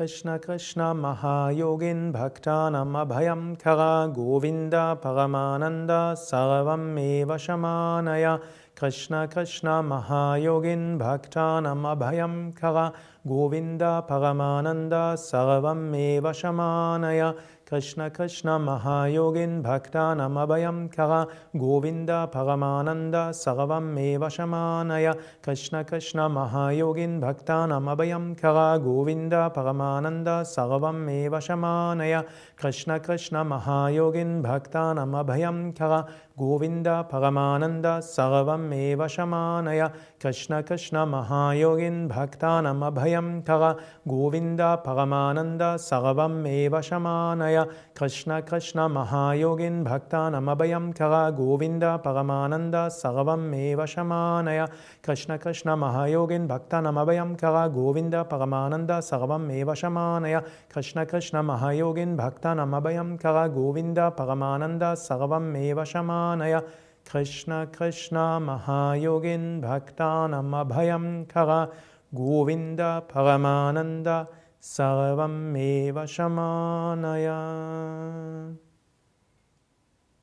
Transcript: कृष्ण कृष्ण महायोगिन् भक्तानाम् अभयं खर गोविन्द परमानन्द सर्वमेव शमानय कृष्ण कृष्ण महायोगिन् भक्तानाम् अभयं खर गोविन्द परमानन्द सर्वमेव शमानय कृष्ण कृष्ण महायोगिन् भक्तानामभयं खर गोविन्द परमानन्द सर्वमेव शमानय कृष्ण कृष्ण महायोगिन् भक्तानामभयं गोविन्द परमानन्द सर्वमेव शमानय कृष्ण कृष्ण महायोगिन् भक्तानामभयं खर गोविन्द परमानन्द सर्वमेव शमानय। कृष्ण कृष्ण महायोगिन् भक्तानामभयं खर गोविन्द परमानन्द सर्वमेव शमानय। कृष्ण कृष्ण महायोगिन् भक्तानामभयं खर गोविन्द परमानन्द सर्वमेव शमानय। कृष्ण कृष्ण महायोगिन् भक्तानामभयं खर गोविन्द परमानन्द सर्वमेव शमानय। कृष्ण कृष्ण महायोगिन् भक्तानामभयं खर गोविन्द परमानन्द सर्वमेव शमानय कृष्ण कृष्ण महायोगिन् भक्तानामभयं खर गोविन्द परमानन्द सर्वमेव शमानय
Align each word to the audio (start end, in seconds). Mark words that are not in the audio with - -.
कृष्ण 0.00 0.36
कृष्ण 0.44 0.82
महायोगिन् 0.96 2.12
भक्तानाम् 2.12 2.96
अभयं 2.96 3.42
खर 3.62 3.80
गोविन्द 4.16 4.74
परमानन्द 5.02 5.90
सर्वमेव 6.18 7.36
शमानय 7.44 8.24
कृष्ण 8.80 9.26
कृष्ण 9.32 9.68
महायोगिन् 9.88 10.98
भक्तानाम् 10.98 11.86
अभयं 11.86 12.36
खर 12.58 12.76
गोविन्द 13.28 13.82
परमानन्द 14.10 14.94
सर्वमेव 15.22 16.30
शमानय 16.40 17.20
कृष्ण 17.70 18.08
कृष्ण 18.16 18.56
महायोगिन् 18.58 19.60
भक्तानामभयं 19.62 20.78
खर 20.94 21.12
गोविन्द 21.62 22.10
परमानन्द 22.34 23.16
सर्वमेव 23.40 24.28
शमानय 24.36 25.10
कृष्ण 25.44 25.82
कृष्ण 25.90 26.26
महायोगिन् 26.36 27.20
भक्तानामभयं 27.20 28.32
गोविन्द 28.86 29.34
परमानन्द 29.56 30.28
सर्वमेव 30.54 31.38
शमानय 31.48 32.20
कृष्ण 32.62 32.98
कृष्ण 33.06 33.44
महायोगिन् 33.52 34.42
भक्तानामभयं 34.42 35.70
खर 35.78 35.94
गोविन्द 36.40 36.88
परमानन्द 37.12 37.86
सर्वमेव 38.70 39.06
शमानय। 39.06 39.80
कृष्ण 40.22 40.60
कृष्ण 40.62 40.98
महायोगिन् 41.06 42.08
भक्तानामभयं 42.08 43.40
खर 43.42 43.62
गोविन्द 44.08 44.60
परमानन्द 44.86 45.62
सर्वमेव 45.80 46.80
शमानय। 46.80 47.64
कृष्ण 47.98 48.40
कृष्ण 48.40 48.86
महायोगिन् 48.88 49.82
भक्तानामभयं 49.84 50.90
खर 50.92 51.14
गोविन्द 51.30 51.84
परमानन्द 52.04 52.76
सर्वमेव 52.92 53.84
शमानय। 53.86 54.66
कृष्ण 55.06 55.36
कृष्ण 55.36 55.76
महायोगिन् 55.76 56.48
भक्तानामभयं 56.48 57.34
खर 57.34 57.66
गोविन्द 57.74 58.14
परमानन्द 58.30 58.92
सर्वमेव 59.00 59.74
शमानय। 59.74 60.40
कृष्ण 60.74 61.04
कृष्ण 61.04 61.42
महायोगिन् 61.42 62.16
भक्तानामभयं 62.16 63.16
खर 63.16 63.46
गोविन्द 63.48 63.98
परमानन्द 64.18 64.84
सर्वमेव 64.98 65.84
शमानय 65.84 66.60
कृष्ण 67.12 67.64
कृष्ण 67.78 68.16
महायोगिन् 68.46 69.60
भक्तानामभयं 69.62 71.06
खर 71.32 71.50
गोविन्द 72.14 72.80
परमानन्द 73.12 74.08
सर्वमेव 74.74 76.04
शमानय 76.14 77.28